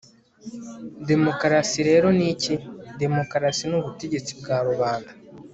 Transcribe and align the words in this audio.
demokarasi 1.09 1.79
rero 1.89 2.07
ni 2.17 2.25
iki? 2.33 2.53
demokarasi 3.01 3.63
ni 3.69 3.75
ubutegetsi 3.79 4.31
bwa 4.39 4.57
rubanda 4.67 5.11